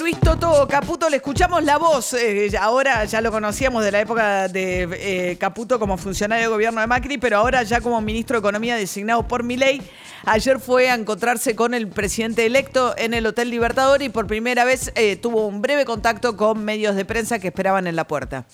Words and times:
Luis 0.00 0.18
Toto 0.18 0.66
Caputo, 0.66 1.10
le 1.10 1.16
escuchamos 1.16 1.62
la 1.62 1.76
voz. 1.76 2.14
eh, 2.14 2.50
ahora 2.58 3.04
ya 3.04 3.20
lo 3.20 3.30
conocíamos 3.30 3.84
de 3.84 3.92
la 3.92 4.00
época 4.00 4.48
de 4.48 4.88
eh, 4.92 5.36
Caputo 5.36 5.78
como 5.78 5.98
funcionario 5.98 6.46
de 6.46 6.50
gobierno 6.50 6.80
de 6.80 6.86
Macri, 6.86 7.18
pero 7.18 7.36
ahora 7.36 7.62
ya 7.64 7.82
como 7.82 8.00
ministro 8.00 8.36
de 8.36 8.38
Economía 8.38 8.76
designado 8.76 9.28
por 9.28 9.42
Milei. 9.42 9.82
Ayer 10.24 10.58
fue 10.58 10.88
a 10.88 10.94
encontrarse 10.94 11.54
con 11.54 11.74
el 11.74 11.88
presidente 11.88 12.46
electo 12.46 12.94
en 12.96 13.12
el 13.12 13.26
Hotel 13.26 13.50
Libertador 13.50 14.00
y 14.00 14.08
por 14.08 14.26
primera 14.26 14.64
vez 14.64 14.90
eh, 14.94 15.16
tuvo 15.16 15.46
un 15.46 15.60
breve 15.60 15.84
contacto 15.84 16.34
con 16.36 16.64
medios 16.64 16.96
de 16.96 17.04
prensa 17.04 17.38
que 17.38 17.48
esperaban 17.48 17.86
en 17.86 17.94
la 17.94 18.06
puerta. 18.06 18.46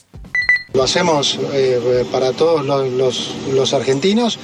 Lo 0.74 0.82
hacemos 0.82 1.38
para 2.10 2.32
todos 2.32 2.66
los 2.66 3.72
argentinos. 3.72 4.38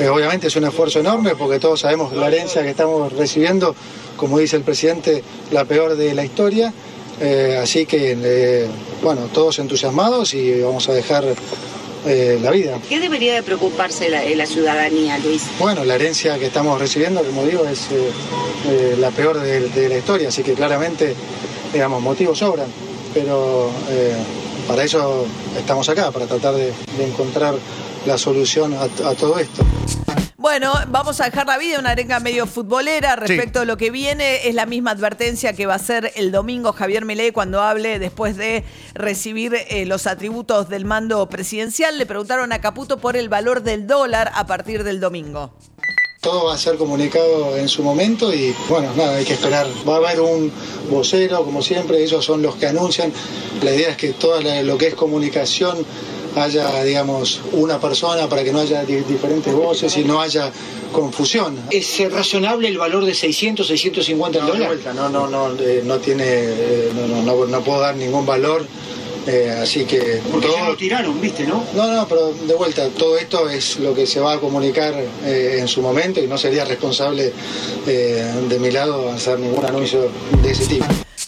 Obviamente 0.00 0.48
es 0.48 0.56
un 0.56 0.64
esfuerzo 0.64 1.00
enorme 1.00 1.36
porque 1.36 1.58
todos 1.60 1.80
sabemos 1.80 2.12
la 2.12 2.26
herencia 2.26 2.62
que 2.62 2.70
estamos 2.70 3.12
recibiendo, 3.12 3.74
como 4.16 4.38
dice 4.38 4.56
el 4.56 4.62
presidente, 4.62 5.22
la 5.52 5.64
peor 5.64 5.96
de 5.96 6.14
la 6.14 6.24
historia. 6.24 6.72
Eh, 7.20 7.60
así 7.62 7.86
que, 7.86 8.16
eh, 8.20 8.66
bueno, 9.02 9.22
todos 9.32 9.60
entusiasmados 9.60 10.34
y 10.34 10.60
vamos 10.62 10.88
a 10.88 10.92
dejar 10.94 11.24
eh, 12.06 12.40
la 12.42 12.50
vida. 12.50 12.76
¿Qué 12.88 12.98
debería 12.98 13.34
de 13.34 13.44
preocuparse 13.44 14.08
la, 14.08 14.24
la 14.24 14.46
ciudadanía, 14.46 15.16
Luis? 15.18 15.44
Bueno, 15.60 15.84
la 15.84 15.94
herencia 15.94 16.38
que 16.40 16.46
estamos 16.46 16.80
recibiendo, 16.80 17.22
como 17.22 17.44
digo, 17.44 17.64
es 17.64 17.86
la 18.98 19.10
peor 19.10 19.38
de, 19.40 19.68
de 19.68 19.88
la 19.88 19.96
historia, 19.96 20.28
así 20.28 20.42
que 20.42 20.54
claramente, 20.54 21.14
digamos, 21.72 22.02
motivos 22.02 22.38
sobran, 22.38 22.66
pero 23.14 23.70
para 24.66 24.82
eso 24.82 25.24
estamos 25.56 25.88
acá, 25.88 26.10
para 26.10 26.26
tratar 26.26 26.54
de, 26.54 26.72
de 26.98 27.06
encontrar 27.06 27.54
la 28.06 28.18
solución 28.18 28.74
a, 28.74 28.82
a 28.82 29.14
todo 29.14 29.38
esto. 29.38 29.64
Bueno, 30.44 30.74
vamos 30.88 31.22
a 31.22 31.24
dejar 31.24 31.46
la 31.46 31.56
vida, 31.56 31.78
una 31.78 31.92
arenga 31.92 32.20
medio 32.20 32.46
futbolera 32.46 33.16
respecto 33.16 33.60
a 33.60 33.64
lo 33.64 33.78
que 33.78 33.90
viene. 33.90 34.46
Es 34.46 34.54
la 34.54 34.66
misma 34.66 34.90
advertencia 34.90 35.54
que 35.54 35.64
va 35.64 35.72
a 35.72 35.76
hacer 35.76 36.12
el 36.16 36.32
domingo 36.32 36.74
Javier 36.74 37.06
Milei 37.06 37.32
cuando 37.32 37.62
hable 37.62 37.98
después 37.98 38.36
de 38.36 38.62
recibir 38.92 39.54
eh, 39.54 39.86
los 39.86 40.06
atributos 40.06 40.68
del 40.68 40.84
mando 40.84 41.26
presidencial. 41.30 41.96
Le 41.96 42.04
preguntaron 42.04 42.52
a 42.52 42.60
Caputo 42.60 42.98
por 42.98 43.16
el 43.16 43.30
valor 43.30 43.62
del 43.62 43.86
dólar 43.86 44.32
a 44.34 44.46
partir 44.46 44.84
del 44.84 45.00
domingo. 45.00 45.54
Todo 46.20 46.44
va 46.44 46.54
a 46.54 46.58
ser 46.58 46.76
comunicado 46.76 47.56
en 47.56 47.66
su 47.66 47.82
momento 47.82 48.30
y 48.30 48.54
bueno, 48.68 48.92
nada, 48.94 49.16
hay 49.16 49.24
que 49.24 49.32
esperar. 49.32 49.66
Va 49.88 49.94
a 49.94 49.96
haber 49.96 50.20
un 50.20 50.52
vocero, 50.90 51.42
como 51.42 51.62
siempre, 51.62 52.02
ellos 52.04 52.22
son 52.22 52.42
los 52.42 52.56
que 52.56 52.66
anuncian. 52.66 53.10
La 53.62 53.74
idea 53.74 53.88
es 53.90 53.96
que 53.96 54.12
todo 54.12 54.42
lo 54.42 54.76
que 54.76 54.88
es 54.88 54.94
comunicación 54.94 55.86
haya, 56.36 56.82
digamos, 56.84 57.40
una 57.52 57.80
persona 57.80 58.28
para 58.28 58.42
que 58.44 58.52
no 58.52 58.60
haya 58.60 58.84
di- 58.84 59.00
diferentes 59.02 59.52
voces 59.54 59.96
y 59.96 60.04
no 60.04 60.20
haya 60.20 60.50
confusión. 60.92 61.56
¿Es 61.70 61.98
razonable 62.12 62.68
el 62.68 62.78
valor 62.78 63.04
de 63.04 63.14
600, 63.14 63.66
650 63.66 64.38
No, 64.40 64.46
dólares? 64.46 64.66
vuelta, 64.68 64.92
no, 64.94 65.08
no, 65.08 65.26
no, 65.28 65.52
eh, 65.60 65.82
no 65.84 65.98
tiene, 65.98 66.24
eh, 66.26 66.90
no, 66.94 67.06
no, 67.06 67.22
no, 67.22 67.46
no 67.46 67.60
puedo 67.62 67.80
dar 67.80 67.96
ningún 67.96 68.24
valor, 68.24 68.66
eh, 69.26 69.50
así 69.62 69.84
que 69.86 70.20
Porque 70.30 70.46
todo- 70.46 70.56
ya 70.56 70.68
lo 70.68 70.76
tiraron, 70.76 71.20
¿viste, 71.20 71.44
no? 71.46 71.64
no, 71.74 71.86
no, 71.92 72.06
pero 72.06 72.32
de 72.32 72.54
vuelta, 72.54 72.88
todo 72.90 73.16
esto 73.16 73.48
es 73.48 73.78
lo 73.80 73.94
que 73.94 74.06
se 74.06 74.20
va 74.20 74.34
a 74.34 74.38
comunicar 74.40 74.94
eh, 75.24 75.56
en 75.60 75.66
su 75.68 75.80
momento 75.82 76.20
y 76.20 76.26
no 76.26 76.36
sería 76.38 76.64
responsable 76.64 77.32
eh, 77.86 78.32
de 78.48 78.58
mi 78.58 78.70
lado 78.70 79.10
hacer 79.10 79.38
ningún 79.40 79.64
anuncio 79.64 80.10
de 80.42 80.50
ese 80.50 80.66
tipo. 80.66 80.84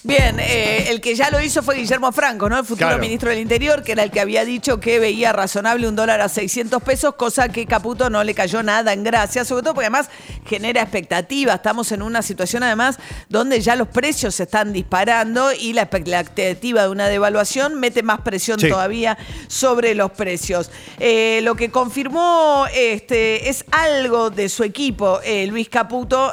Bien, 0.07 0.39
eh, 0.39 0.87
el 0.91 1.01
que 1.01 1.17
ya 1.17 1.31
lo 1.31 1.41
hizo 1.41 1.65
fue 1.65 1.75
Guillermo 1.75 2.13
Franco, 2.13 2.49
¿no? 2.49 2.57
El 2.61 2.65
futuro 2.65 2.87
Claro. 2.91 3.01
ministro 3.03 3.29
del 3.31 3.41
Interior, 3.41 3.83
que 3.83 3.91
era 3.91 4.05
el 4.05 4.13
que 4.13 4.21
había 4.21 4.45
dicho 4.45 4.79
que 4.79 5.01
veía 5.01 5.33
razonable 5.33 5.89
un 5.89 5.97
dólar 5.97 6.21
a 6.21 6.29
600 6.29 6.81
pesos, 6.81 7.17
cosa 7.17 7.49
que 7.49 7.67
Caputo 7.67 8.09
no 8.09 8.23
le 8.23 8.33
cayó 8.33 8.63
nada 8.63 8.93
en 8.93 9.03
gracia, 9.03 9.45
sobre 9.45 9.63
todo 9.65 9.75
porque 9.75 9.87
además 9.87 10.09
genera 10.49 10.83
expectativa. 10.83 11.55
Estamos 11.55 11.91
en 11.91 12.03
una 12.03 12.23
situación 12.23 12.63
además 12.63 12.99
donde 13.29 13.61
ya 13.61 13.75
los 13.75 13.89
precios 13.89 14.37
se 14.37 14.45
están 14.45 14.73
disparando 14.73 15.51
y 15.53 15.73
la 15.73 15.83
expectativa 15.83 16.83
de 16.83 16.89
una 16.89 17.09
devaluación 17.09 17.75
mete 17.75 18.05
más 18.05 18.21
presión 18.21 18.61
Sí. 18.61 18.69
todavía 18.69 19.19
sobre 19.49 19.97
los 19.97 20.13
precios. 20.13 20.71
Eh, 21.01 21.41
lo 21.43 21.57
que 21.57 21.73
confirmó 21.73 22.67
este, 22.73 23.49
es 23.49 23.65
algo 23.73 24.31
de 24.31 24.49
su 24.51 24.63
equipo, 24.63 25.19
eh, 25.25 25.49
Luis 25.49 25.69
Caputo, 25.69 26.33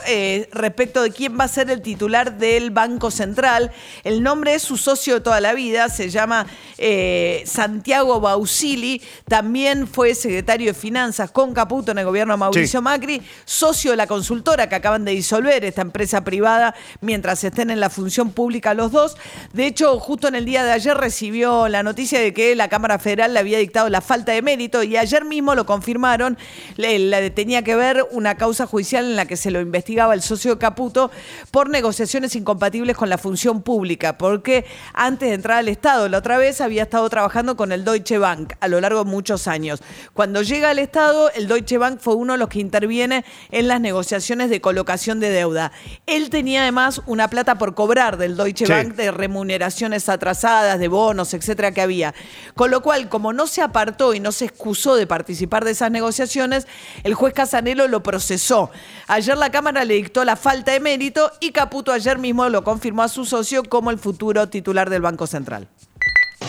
respecto 0.52 1.02
de 1.02 1.10
quién 1.12 1.40
va 1.40 1.46
a 1.46 1.48
ser 1.48 1.72
el 1.72 1.82
titular 1.82 2.38
del 2.38 2.70
Banco 2.70 3.10
Central. 3.10 3.63
El 4.04 4.24
nombre 4.24 4.56
es 4.56 4.64
su 4.64 4.78
socio 4.78 5.16
de 5.16 5.22
toda 5.22 5.42
la 5.42 5.54
vida, 5.54 5.90
se 5.90 6.10
llama 6.10 6.46
eh, 6.78 7.44
Santiago 7.46 8.20
Bausili, 8.20 9.02
también 9.28 9.88
fue 9.88 10.16
secretario 10.16 10.68
de 10.68 10.74
Finanzas 10.74 11.32
con 11.32 11.54
Caputo 11.54 11.92
en 11.92 11.98
el 12.00 12.06
gobierno 12.06 12.34
de 12.34 12.38
Mauricio 12.38 12.80
Sí. 12.80 12.84
Macri, 12.84 13.22
socio 13.46 13.92
de 13.92 13.98
la 13.98 14.08
consultora 14.08 14.68
que 14.68 14.76
acaban 14.76 15.06
de 15.06 15.12
disolver, 15.12 15.64
esta 15.64 15.82
empresa 15.82 16.24
privada, 16.24 16.74
mientras 17.02 17.44
estén 17.44 17.70
en 17.70 17.80
la 17.80 17.90
función 17.90 18.32
pública 18.32 18.74
los 18.74 18.92
dos. 18.92 19.16
De 19.54 19.66
hecho, 19.68 20.00
justo 20.00 20.28
en 20.28 20.36
el 20.36 20.46
día 20.46 20.64
de 20.64 20.72
ayer 20.72 20.98
recibió 20.98 21.68
la 21.68 21.84
noticia 21.84 22.20
de 22.20 22.34
que 22.34 22.56
la 22.56 22.68
Cámara 22.70 23.00
Federal 23.00 23.34
le 23.34 23.40
había 23.40 23.60
dictado 23.60 23.90
la 23.90 24.02
falta 24.02 24.32
de 24.32 24.42
mérito 24.42 24.84
y 24.84 24.98
ayer 24.98 25.26
mismo 25.26 25.56
lo 25.56 25.66
confirmaron. 25.66 26.38
Le, 26.78 27.00
le 27.00 27.30
tenía 27.30 27.64
que 27.64 27.76
ver 27.76 28.06
una 28.12 28.36
causa 28.36 28.66
judicial 28.66 29.06
en 29.06 29.16
la 29.16 29.26
que 29.26 29.38
se 29.38 29.52
lo 29.52 29.62
investigaba 29.62 30.14
el 30.14 30.22
socio 30.22 30.56
de 30.56 30.58
Caputo 30.58 31.12
por 31.52 31.70
negociaciones 31.70 32.36
incompatibles 32.36 32.98
con 32.98 33.10
la 33.10 33.18
función 33.18 33.53
pública, 33.62 34.18
porque 34.18 34.66
antes 34.94 35.30
de 35.30 35.36
entrar 35.36 35.60
al 35.60 35.68
Estado, 35.68 36.10
la 36.10 36.18
otra 36.18 36.38
vez 36.38 36.62
había 36.62 36.84
estado 36.84 37.08
trabajando 37.10 37.56
con 37.56 37.72
el 37.72 37.86
Deutsche 37.86 38.18
Bank 38.18 38.54
a 38.60 38.68
lo 38.68 38.82
largo 38.82 39.04
de 39.04 39.10
muchos 39.10 39.48
años. 39.48 39.82
Cuando 40.14 40.42
llega 40.42 40.70
al 40.70 40.80
Estado, 40.80 41.32
el 41.32 41.48
Deutsche 41.48 41.78
Bank 41.78 42.00
fue 42.00 42.16
uno 42.16 42.34
de 42.34 42.40
los 42.40 42.50
que 42.50 42.60
interviene 42.60 43.26
en 43.52 43.68
las 43.68 43.80
negociaciones 43.82 44.50
de 44.50 44.62
colocación 44.62 45.20
de 45.20 45.30
deuda. 45.30 45.72
Él 46.06 46.30
tenía 46.30 46.64
además 46.64 47.02
una 47.06 47.28
plata 47.28 47.58
por 47.58 47.76
cobrar 47.76 48.18
del 48.18 48.36
Deutsche 48.36 48.66
Sí. 48.66 48.72
Bank 48.72 48.96
de 48.96 49.12
remuneraciones 49.12 50.10
atrasadas, 50.10 50.80
de 50.80 50.88
bonos, 50.88 51.34
etcétera, 51.34 51.72
que 51.72 51.82
había. 51.82 52.14
Con 52.56 52.72
lo 52.72 52.82
cual, 52.82 53.10
como 53.10 53.34
no 53.34 53.48
se 53.48 53.62
apartó 53.62 54.14
y 54.14 54.20
no 54.20 54.32
se 54.32 54.46
excusó 54.46 54.96
de 54.96 55.08
participar 55.08 55.66
de 55.66 55.72
esas 55.72 55.92
negociaciones, 55.92 56.68
el 57.04 57.14
juez 57.14 57.34
Casanelo 57.34 57.88
lo 57.88 58.04
procesó. 58.04 58.72
Ayer 59.08 59.38
la 59.38 59.52
Cámara 59.52 59.84
le 59.86 59.96
dictó 59.96 60.24
la 60.24 60.36
falta 60.36 60.72
de 60.72 60.80
mérito 60.80 61.32
y 61.40 61.52
Caputo 61.52 61.92
ayer 61.92 62.18
mismo 62.18 62.48
lo 62.50 62.64
confirmó 62.64 63.04
a 63.04 63.08
su 63.08 63.26
socio 63.44 63.64
como 63.66 63.92
el 63.92 64.00
futuro 64.00 64.48
titular 64.48 64.90
del 64.90 65.02
Banco 65.02 65.28
Central. 65.28 65.68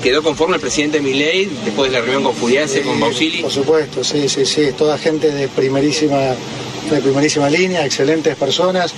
¿Quedó 0.00 0.22
conforme 0.22 0.56
el 0.56 0.60
presidente 0.60 1.00
Milei 1.00 1.47
después 1.65 1.91
de 1.91 1.99
la 1.99 2.05
reunión 2.05 2.22
con 2.22 2.34
Furiase, 2.37 2.82
con 2.82 3.00
Bausili? 3.00 3.43
Por 3.43 3.50
supuesto, 3.50 4.05
sí, 4.05 4.28
sí, 4.28 4.47
sí, 4.47 4.60
es 4.62 4.77
toda 4.77 4.97
gente 4.97 5.33
de 5.33 5.49
primerísima, 5.49 6.19
de 6.19 7.00
primerísima 7.03 7.50
línea, 7.50 7.84
excelentes 7.84 8.37
personas. 8.37 8.93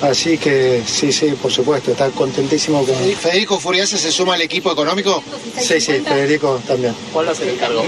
Así 0.00 0.38
que 0.38 0.82
sí, 0.86 1.12
sí, 1.12 1.34
por 1.42 1.52
supuesto, 1.52 1.90
está 1.90 2.08
contentísimo 2.10 2.84
con... 2.86 2.94
¿Federico 2.94 3.58
Furiase 3.58 3.98
se 3.98 4.10
suma 4.10 4.34
al 4.34 4.42
equipo 4.42 4.72
económico? 4.72 5.22
Sí, 5.58 5.78
sí, 5.78 5.92
Federico 6.00 6.58
también. 6.66 6.94
¿Cuál 7.12 7.28
va 7.28 7.32
a 7.32 7.34
ser 7.34 7.48
el 7.48 7.58
cargo? 7.58 7.84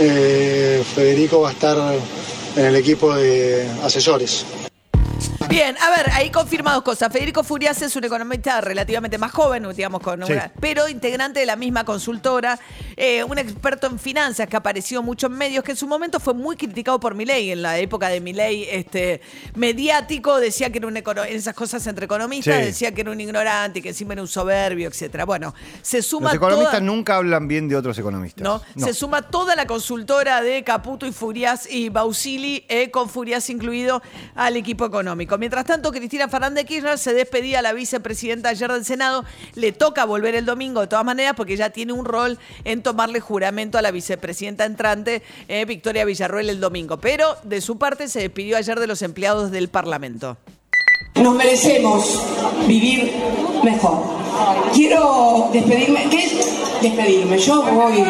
Eh, 0.00 0.82
Federico 0.94 1.40
va 1.40 1.50
a 1.50 1.52
estar 1.52 1.76
en 2.56 2.64
el 2.64 2.76
equipo 2.76 3.14
de 3.14 3.68
asesores. 3.82 4.46
Bien, 5.48 5.74
a 5.78 5.90
ver, 5.90 6.10
ahí 6.12 6.30
confirma 6.30 6.74
dos 6.74 6.82
cosas. 6.82 7.10
Federico 7.10 7.42
Furias 7.42 7.80
es 7.80 7.96
un 7.96 8.04
economista 8.04 8.60
relativamente 8.60 9.16
más 9.16 9.32
joven, 9.32 9.66
digamos, 9.74 10.02
con 10.02 10.24
Sí. 10.26 10.32
una- 10.32 10.52
pero 10.60 10.88
integrante 10.88 11.40
de 11.40 11.46
la 11.46 11.56
misma 11.56 11.84
consultora, 11.84 12.58
eh, 12.96 13.24
un 13.24 13.38
experto 13.38 13.86
en 13.86 13.98
finanzas 13.98 14.46
que 14.46 14.56
apareció 14.58 15.02
mucho 15.02 15.28
en 15.28 15.32
medios, 15.32 15.64
que 15.64 15.70
en 15.70 15.76
su 15.78 15.86
momento 15.86 16.20
fue 16.20 16.34
muy 16.34 16.56
criticado 16.56 17.00
por 17.00 17.14
Milei, 17.14 17.50
en 17.50 17.62
la 17.62 17.78
época 17.78 18.08
de 18.10 18.20
Milei 18.20 18.64
este, 18.70 19.22
mediático, 19.54 20.38
decía 20.38 20.70
que 20.70 20.78
era 20.78 20.86
un 20.86 20.96
econo- 20.96 21.24
esas 21.24 21.54
cosas 21.54 21.86
entre 21.86 22.04
economistas, 22.04 22.54
Sí. 22.56 22.64
decía 22.66 22.92
que 22.94 23.00
era 23.00 23.10
un 23.10 23.20
ignorante, 23.20 23.80
que 23.80 23.88
encima 23.88 24.12
era 24.12 24.22
un 24.22 24.28
soberbio, 24.28 24.88
etcétera. 24.88 25.24
Bueno, 25.24 25.54
se 25.80 26.02
suma 26.02 26.26
Los 26.28 26.34
economistas 26.36 26.72
toda- 26.72 26.80
nunca 26.84 27.16
hablan 27.16 27.48
bien 27.48 27.68
de 27.68 27.76
otros 27.76 27.98
economistas. 27.98 28.44
¿no? 28.44 28.60
Se 28.76 28.92
suma 28.92 29.22
toda 29.22 29.56
la 29.56 29.66
consultora 29.66 30.42
de 30.42 30.62
Caputo 30.62 31.06
y 31.06 31.12
Furias 31.12 31.66
y 31.70 31.88
Bausili, 31.88 32.66
eh, 32.68 32.90
con 32.90 33.08
Furias 33.08 33.48
incluido, 33.48 34.02
al 34.34 34.54
equipo 34.56 34.84
económico. 34.84 35.37
Mientras 35.38 35.64
tanto, 35.64 35.92
Cristina 35.92 36.28
Fernández 36.28 36.64
Kirchner 36.64 36.98
se 36.98 37.14
despedía 37.14 37.60
a 37.60 37.62
la 37.62 37.72
vicepresidenta 37.72 38.48
ayer 38.48 38.72
del 38.72 38.84
Senado. 38.84 39.24
Le 39.54 39.72
toca 39.72 40.04
volver 40.04 40.34
el 40.34 40.44
domingo 40.44 40.80
de 40.80 40.88
todas 40.88 41.04
maneras 41.04 41.34
porque 41.36 41.56
ya 41.56 41.70
tiene 41.70 41.92
un 41.92 42.04
rol 42.04 42.38
en 42.64 42.82
tomarle 42.82 43.20
juramento 43.20 43.78
a 43.78 43.82
la 43.82 43.92
vicepresidenta 43.92 44.64
entrante, 44.64 45.22
eh, 45.46 45.64
Victoria 45.64 46.04
Villarruel, 46.04 46.50
el 46.50 46.60
domingo. 46.60 46.98
Pero 46.98 47.36
de 47.44 47.60
su 47.60 47.78
parte 47.78 48.08
se 48.08 48.20
despidió 48.20 48.56
ayer 48.56 48.80
de 48.80 48.86
los 48.88 49.02
empleados 49.02 49.50
del 49.50 49.68
Parlamento. 49.68 50.36
Nos 51.14 51.34
merecemos 51.34 52.22
vivir 52.66 53.12
mejor. 53.62 54.04
Quiero 54.72 55.50
despedirme. 55.52 56.08
¿Qué 56.10 56.24
es 56.24 56.82
despedirme? 56.82 57.38
Yo 57.38 57.62
voy. 57.62 58.04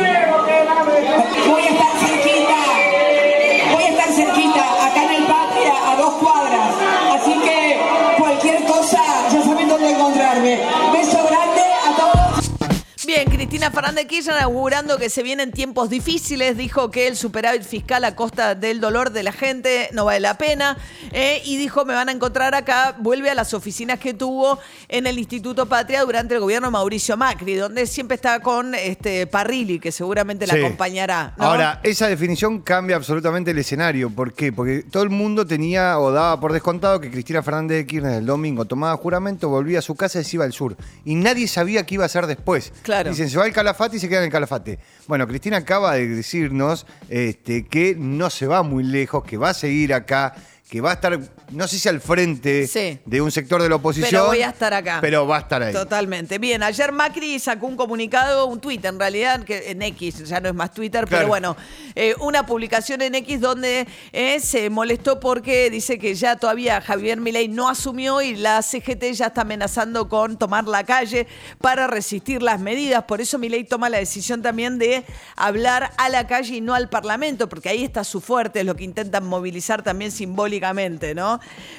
Cristina 13.68 13.82
Fernández 13.82 14.04
de 14.04 14.08
Kirchner 14.08 14.38
augurando 14.42 14.96
que 14.98 15.10
se 15.10 15.22
vienen 15.22 15.52
tiempos 15.52 15.90
difíciles, 15.90 16.56
dijo 16.56 16.90
que 16.90 17.06
el 17.06 17.16
superávit 17.16 17.62
fiscal 17.62 18.02
a 18.04 18.14
costa 18.14 18.54
del 18.54 18.80
dolor 18.80 19.10
de 19.10 19.22
la 19.22 19.32
gente 19.32 19.90
no 19.92 20.06
vale 20.06 20.20
la 20.20 20.38
pena 20.38 20.78
eh, 21.12 21.42
y 21.44 21.58
dijo 21.58 21.84
me 21.84 21.92
van 21.94 22.08
a 22.08 22.12
encontrar 22.12 22.54
acá, 22.54 22.96
vuelve 22.98 23.28
a 23.28 23.34
las 23.34 23.52
oficinas 23.52 23.98
que 23.98 24.14
tuvo 24.14 24.58
en 24.88 25.06
el 25.06 25.18
Instituto 25.18 25.66
Patria 25.66 26.02
durante 26.02 26.34
el 26.34 26.40
gobierno 26.40 26.68
de 26.68 26.72
Mauricio 26.72 27.16
Macri, 27.18 27.56
donde 27.56 27.86
siempre 27.86 28.14
está 28.14 28.40
con 28.40 28.74
este 28.74 29.26
Parrilli, 29.26 29.78
que 29.80 29.92
seguramente 29.92 30.46
la 30.46 30.54
Sí. 30.54 30.60
acompañará. 30.60 31.34
¿no? 31.36 31.44
Ahora, 31.44 31.80
esa 31.82 32.08
definición 32.08 32.60
cambia 32.60 32.96
absolutamente 32.96 33.50
el 33.50 33.58
escenario. 33.58 34.08
¿Por 34.08 34.32
qué? 34.32 34.50
Porque 34.52 34.82
todo 34.82 35.02
el 35.02 35.10
mundo 35.10 35.46
tenía 35.46 35.98
o 35.98 36.10
daba 36.10 36.40
por 36.40 36.52
descontado 36.54 37.00
que 37.00 37.10
Cristina 37.10 37.42
Fernández 37.42 37.78
de 37.78 37.86
Kirchner 37.86 38.14
el 38.14 38.26
domingo 38.26 38.64
tomaba 38.64 38.96
juramento, 38.96 39.50
volvía 39.50 39.80
a 39.80 39.82
su 39.82 39.94
casa 39.94 40.20
y 40.20 40.24
se 40.24 40.36
iba 40.36 40.44
al 40.44 40.52
sur. 40.52 40.76
Y 41.04 41.16
nadie 41.16 41.46
sabía 41.48 41.84
qué 41.84 41.96
iba 41.96 42.04
a 42.04 42.06
hacer 42.06 42.26
después. 42.26 42.72
Claro. 42.82 43.10
Dicen, 43.10 43.28
se 43.28 43.36
va 43.36 43.44
al 43.44 43.52
Calafate 43.58 43.96
y 43.96 43.98
se 43.98 44.08
queda 44.08 44.20
en 44.20 44.26
el 44.26 44.30
Calafate. 44.30 44.78
Bueno, 45.08 45.26
Cristina 45.26 45.56
acaba 45.56 45.94
de 45.94 46.06
decirnos 46.06 46.86
este, 47.08 47.66
que 47.66 47.96
no 47.98 48.30
se 48.30 48.46
va 48.46 48.62
muy 48.62 48.84
lejos, 48.84 49.24
que 49.24 49.36
va 49.36 49.50
a 49.50 49.54
seguir 49.54 49.92
acá, 49.94 50.32
que 50.68 50.82
va 50.82 50.90
a 50.90 50.94
estar, 50.94 51.18
no 51.50 51.66
sé 51.66 51.78
si 51.78 51.88
al 51.88 51.98
frente 52.00 52.66
Sí. 52.66 52.98
de 53.06 53.20
un 53.22 53.30
sector 53.30 53.62
de 53.62 53.70
la 53.70 53.76
oposición. 53.76 54.10
Pero 54.10 54.26
voy 54.26 54.42
a 54.42 54.50
estar 54.50 54.74
acá. 54.74 54.98
Pero 55.00 55.26
va 55.26 55.38
a 55.38 55.40
estar 55.40 55.62
ahí. 55.62 55.72
Totalmente. 55.72 56.38
Bien, 56.38 56.62
ayer 56.62 56.92
Macri 56.92 57.38
sacó 57.38 57.66
un 57.66 57.76
comunicado, 57.76 58.44
un 58.46 58.60
tweet 58.60 58.80
en 58.82 58.98
realidad, 59.00 59.44
que 59.44 59.70
en 59.70 59.80
X, 59.80 60.24
ya 60.28 60.40
no 60.40 60.50
es 60.50 60.54
más 60.54 60.74
Twitter, 60.74 61.06
pero 61.08 61.26
bueno, 61.26 61.56
eh, 61.94 62.14
una 62.20 62.44
publicación 62.44 63.00
en 63.00 63.14
X 63.14 63.40
donde 63.40 63.86
eh, 64.12 64.40
se 64.40 64.68
molestó 64.68 65.18
porque 65.20 65.70
dice 65.70 65.98
que 65.98 66.14
ya 66.14 66.36
todavía 66.36 66.82
Javier 66.82 67.18
Milei 67.18 67.48
no 67.48 67.70
asumió 67.70 68.20
y 68.20 68.36
la 68.36 68.60
CGT 68.60 69.12
ya 69.14 69.28
está 69.28 69.40
amenazando 69.42 70.08
con 70.10 70.36
tomar 70.36 70.64
la 70.64 70.84
calle 70.84 71.26
para 71.62 71.86
resistir 71.86 72.42
las 72.42 72.60
medidas. 72.60 73.04
Por 73.04 73.22
eso 73.22 73.38
Milei 73.38 73.64
toma 73.64 73.88
la 73.88 73.96
decisión 73.98 74.42
también 74.42 74.78
de 74.78 75.04
hablar 75.34 75.92
a 75.96 76.10
la 76.10 76.26
calle 76.26 76.56
y 76.56 76.60
no 76.60 76.74
al 76.74 76.90
Parlamento, 76.90 77.48
porque 77.48 77.70
ahí 77.70 77.84
está 77.84 78.04
su 78.04 78.20
fuerte, 78.20 78.60
es 78.60 78.66
lo 78.66 78.76
que 78.76 78.84
intentan 78.84 79.24
movilizar 79.24 79.82
también 79.82 80.10
simbólicamente, 80.12 80.57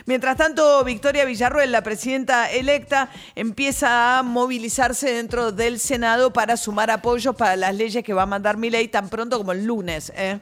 Mientras 0.06 0.38
tanto, 0.38 0.84
Victoria 0.84 1.26
Villarruel, 1.26 1.72
la 1.72 1.84
presidenta 1.84 2.52
electa, 2.52 3.10
empieza 3.36 4.20
a 4.20 4.24
movilizarse 4.24 5.12
dentro 5.12 5.52
del 5.52 5.80
Senado 5.80 6.32
para 6.32 6.58
sumar 6.58 6.92
apoyos 6.92 7.36
para 7.36 7.56
las 7.56 7.76
leyes 7.76 8.04
que 8.04 8.14
va 8.14 8.24
a 8.24 8.26
mandar 8.26 8.58
Milei 8.58 8.88
tan 8.88 9.10
pronto 9.10 9.38
como 9.38 9.52
el 9.52 9.66
lunes, 9.66 10.12
¿eh? 10.16 10.40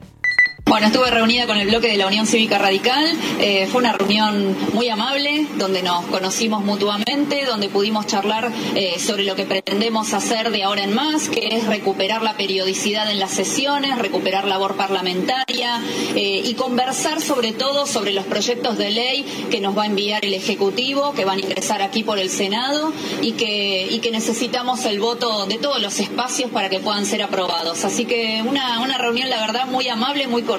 Bueno, 0.68 0.88
estuve 0.88 1.10
reunida 1.10 1.48
con 1.48 1.58
el 1.58 1.70
bloque 1.70 1.88
de 1.88 1.96
la 1.96 2.08
Unión 2.08 2.28
Cívica 2.28 2.58
Radical. 2.58 3.18
Eh, 3.40 3.70
fue 3.72 3.80
una 3.80 3.94
reunión 3.94 4.54
muy 4.74 4.90
amable, 4.90 5.48
donde 5.56 5.82
nos 5.82 6.04
conocimos 6.08 6.62
mutuamente, 6.62 7.46
donde 7.46 7.70
pudimos 7.70 8.06
charlar 8.06 8.52
eh, 8.76 9.00
sobre 9.00 9.24
lo 9.24 9.38
que 9.38 9.46
pretendemos 9.46 10.14
hacer 10.14 10.52
de 10.52 10.64
ahora 10.64 10.84
en 10.84 10.94
más, 10.94 11.30
que 11.30 11.56
es 11.56 11.68
recuperar 11.68 12.22
la 12.22 12.36
periodicidad 12.36 13.10
en 13.10 13.18
las 13.18 13.32
sesiones, 13.32 13.98
recuperar 13.98 14.46
labor 14.46 14.76
parlamentaria 14.76 15.82
eh, 16.16 16.42
y 16.44 16.54
conversar 16.56 17.22
sobre 17.22 17.54
todo 17.54 17.86
sobre 17.86 18.12
los 18.12 18.26
proyectos 18.26 18.78
de 18.78 18.92
ley 18.92 19.26
que 19.50 19.62
nos 19.62 19.76
va 19.78 19.84
a 19.84 19.88
enviar 19.88 20.26
el 20.26 20.34
Ejecutivo, 20.34 21.14
que 21.14 21.24
van 21.24 21.38
a 21.38 21.42
ingresar 21.44 21.82
aquí 21.82 22.04
por 22.04 22.20
el 22.20 22.30
Senado 22.30 22.92
y 23.22 23.32
que, 23.32 24.08
necesitamos 24.08 24.86
el 24.86 25.00
voto 25.00 25.46
de 25.48 25.58
todos 25.58 25.82
los 25.82 26.00
espacios 26.00 26.50
para 26.50 26.70
que 26.70 26.80
puedan 26.80 27.06
ser 27.06 27.22
aprobados. 27.22 27.84
Así 27.84 28.06
que 28.06 28.42
una, 28.48 28.80
una 28.80 28.98
reunión, 28.98 29.30
la 29.30 29.42
verdad, 29.42 29.68
muy 29.68 29.88
amable, 29.90 30.28
muy 30.28 30.44
cordial. 30.44 30.57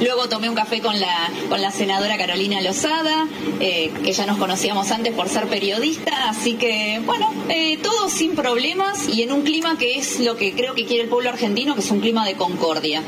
Luego 0.00 0.28
tomé 0.28 0.48
un 0.48 0.54
café 0.54 0.80
con 0.80 0.98
la, 0.98 1.30
con 1.48 1.60
la 1.60 1.70
senadora 1.70 2.16
Carolina 2.16 2.60
Lozada, 2.60 3.26
eh, 3.60 3.92
que 4.02 4.12
ya 4.12 4.26
nos 4.26 4.38
conocíamos 4.38 4.90
antes 4.90 5.14
por 5.14 5.28
ser 5.28 5.46
periodista. 5.46 6.30
Así 6.30 6.54
que, 6.54 7.00
bueno, 7.04 7.32
eh, 7.48 7.78
todo 7.82 8.08
sin 8.08 8.34
problemas 8.34 9.08
y 9.08 9.22
en 9.22 9.32
un 9.32 9.42
clima 9.42 9.76
que 9.78 9.98
es 9.98 10.20
lo 10.20 10.36
que 10.36 10.54
creo 10.54 10.74
que 10.74 10.86
quiere 10.86 11.04
el 11.04 11.08
pueblo 11.08 11.30
argentino, 11.30 11.74
que 11.74 11.80
es 11.80 11.90
un 11.90 12.00
clima 12.00 12.24
de 12.24 12.34
concordia. 12.34 13.02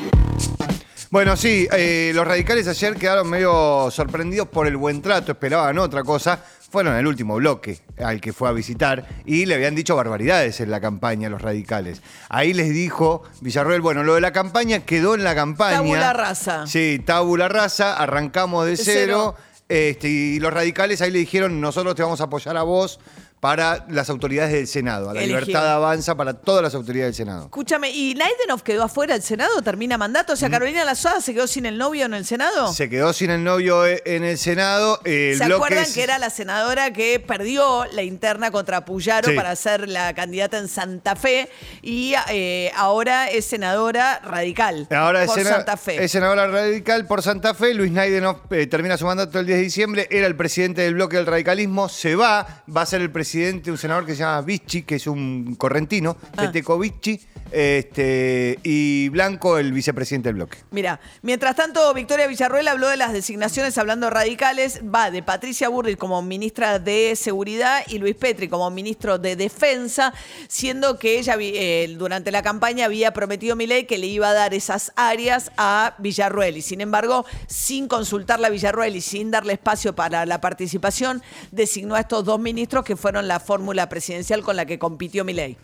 Bueno, 1.13 1.37
sí, 1.37 1.69
eh, 1.71 2.11
los 2.15 2.27
radicales 2.27 2.67
ayer 2.69 2.97
quedaron 2.97 3.29
medio 3.29 3.91
sorprendidos 3.91 4.49
por 4.49 4.67
el 4.67 4.79
buen 4.79 5.03
trato, 5.03 5.33
esperaban 5.33 5.77
otra 5.77 6.03
cosa. 6.05 6.43
Fueron 6.71 6.95
al 6.95 7.07
último 7.07 7.35
bloque 7.35 7.81
al 8.03 8.19
que 8.19 8.33
fue 8.33 8.49
a 8.49 8.53
visitar 8.53 9.07
y 9.27 9.45
le 9.45 9.57
habían 9.57 9.75
dicho 9.75 9.95
barbaridades 9.95 10.61
en 10.61 10.71
la 10.71 10.81
campaña 10.81 11.27
a 11.29 11.31
los 11.31 11.43
radicales. 11.43 12.01
Ahí 12.31 12.55
les 12.55 12.71
dijo 12.71 13.25
Villarroel, 13.43 13.83
bueno, 13.83 14.05
lo 14.05 14.15
de 14.15 14.23
la 14.23 14.33
campaña 14.33 14.87
quedó 14.87 15.15
en 15.15 15.23
la 15.23 15.35
campaña. 15.35 15.77
Tabula 15.77 16.15
rasa. 16.15 16.67
Sí, 16.67 16.99
tabula 17.05 17.47
rasa, 17.51 17.95
arrancamos 17.95 18.65
de 18.65 18.79
cero. 18.79 19.35
Este, 19.69 20.09
y 20.09 20.41
los 20.41 20.51
radicales 20.51 21.03
ahí 21.03 21.11
le 21.11 21.19
dijeron, 21.19 21.61
nosotros 21.61 21.95
te 21.95 22.03
vamos 22.03 22.23
a 22.23 22.25
apoyar 22.25 22.57
a 22.57 22.63
vos 22.63 23.01
para 23.43 23.85
las 23.89 24.09
autoridades 24.09 24.53
del 24.53 24.69
Senado. 24.69 25.11
A 25.11 25.15
la 25.15 25.21
libertad 25.23 25.69
avanza 25.75 26.15
para 26.15 26.33
todas 26.33 26.63
las 26.63 26.77
autoridades 26.77 27.09
del 27.17 27.27
Senado. 27.27 27.47
Escúchame, 27.47 27.91
¿y 27.91 28.15
Naidenov 28.15 28.63
quedó 28.63 28.85
afuera 28.85 29.15
del 29.15 29.23
Senado? 29.25 29.61
¿Termina 29.63 29.99
mandato? 29.99 30.35
O 30.35 30.37
sea, 30.37 30.49
Carolina 30.49 30.85
Lozada 30.85 31.21
se 31.21 31.35
quedó 31.35 31.49
sin 31.49 31.67
el 31.67 31.77
novio 31.77 32.07
en 32.07 32.15
el 32.15 32.25
Senado. 32.25 32.71
Mm. 32.71 32.73
Se 32.75 32.89
quedó 32.89 33.13
sin 33.13 33.31
el 33.31 33.43
novio 33.43 33.85
eh, 33.85 34.01
en 34.05 34.23
el 34.23 34.39
Senado. 34.39 35.01
El 35.05 35.39
¿Se 35.39 35.43
acuerdan 35.43 35.83
es- 35.83 35.93
que 35.93 36.05
era 36.05 36.21
la 36.21 36.31
senadora 36.31 36.93
que 36.93 37.19
perdió 37.19 37.85
la 37.87 38.05
interna 38.05 38.53
contra 38.53 38.85
Puyaro 38.85 39.31
Sí. 39.31 39.35
para 39.35 39.57
ser 39.57 39.89
la 39.89 40.15
candidata 40.15 40.59
en 40.59 40.69
Santa 40.69 41.17
Fe 41.17 41.49
y 41.83 42.15
eh, 42.29 42.71
ahora 42.77 43.29
es 43.29 43.45
senadora 43.45 44.21
radical 44.25 44.87
Ahora 44.93 45.23
es, 45.25 45.27
por 45.27 45.39
sena- 45.39 45.51
Santa 45.51 45.77
Fe? 45.77 46.05
es 46.05 46.13
senadora 46.13 46.47
radical 46.47 47.09
por 47.09 47.23
Santa 47.23 47.55
Fe. 47.55 47.75
Luis 47.75 47.91
Naidenov 47.91 48.37
eh, 48.53 48.69
termina 48.69 48.97
su 48.97 49.05
mandato 49.05 49.41
el 49.41 49.47
10 49.47 49.59
de 49.59 49.65
diciembre. 49.65 50.07
Era 50.13 50.29
el 50.29 50.37
presidente 50.37 50.83
del 50.83 50.95
bloque 50.95 51.17
del 51.17 51.27
radicalismo. 51.27 51.89
Se 51.89 52.15
va. 52.15 52.63
Va 52.75 52.83
a 52.83 52.87
ser 52.87 53.01
el 53.01 53.11
presidente 53.11 53.32
un 53.35 53.79
senador 53.79 54.07
que 54.07 54.13
se 54.13 54.21
llama 54.21 54.41
Vicchi, 54.43 54.83
que 54.83 54.97
es 54.97 55.07
un 55.07 55.55
correntino. 55.57 56.17
Ah. 56.37 56.43
Peteco 56.43 56.79
Vicchi. 56.79 57.21
Este, 57.53 58.59
y 58.63 59.11
Blanco, 59.11 59.59
el 59.59 59.73
vicepresidente 59.73 60.31
del 60.31 60.37
bloque. 60.37 60.59
Mira, 60.71 61.01
mientras 61.21 61.55
tanto, 61.55 61.93
Victoria 61.93 62.27
Villarruel 62.27 62.67
habló 62.67 62.89
de 62.89 62.97
las 62.97 63.13
designaciones 63.13 63.77
hablando 63.77 64.09
radicales. 64.09 64.81
Va 64.83 65.11
de 65.11 65.23
Patricia 65.23 65.69
Burrich 65.69 65.99
como 65.99 66.23
ministra 66.23 66.79
de 66.79 67.15
Seguridad 67.15 67.83
y 67.89 67.99
Luis 67.99 68.17
Petri 68.17 68.49
como 68.49 68.71
ministro 68.71 69.19
de 69.19 69.37
Defensa, 69.37 70.15
siendo 70.49 70.99
que 70.99 71.19
ella 71.19 71.37
eh, 71.39 71.95
durante 71.99 72.31
la 72.31 72.43
campaña 72.43 72.87
había 72.87 73.13
prometido 73.13 73.53
a 73.53 73.57
Milei 73.57 73.87
que 73.87 73.99
le 73.99 74.07
iba 74.07 74.31
a 74.31 74.33
dar 74.33 74.55
esas 74.55 74.91
áreas 74.97 75.53
a 75.59 75.95
Villarruel. 75.99 76.57
Y 76.57 76.63
sin 76.63 76.81
embargo, 76.81 77.27
sin 77.49 77.87
consultarla 77.87 78.47
a 78.47 78.51
Villarruel 78.51 78.97
y 78.97 79.03
sin 79.03 79.31
darle 79.31 79.53
espacio 79.53 79.95
para 79.95 80.25
la 80.25 80.41
participación, 80.41 81.23
designó 81.51 81.97
a 81.97 82.01
estos 82.01 82.25
dos 82.25 82.41
ministros 82.41 82.83
que 82.83 82.97
fueron 82.97 83.22
la 83.29 83.41
fórmula 83.41 83.89
presidencial 83.89 84.43
con 84.43 84.57
la 84.57 84.67
que 84.67 84.79
compitió 84.79 85.25
Milei. 85.25 85.57